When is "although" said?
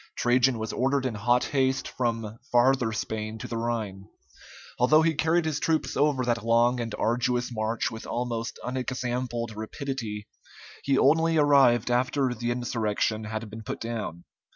4.79-5.03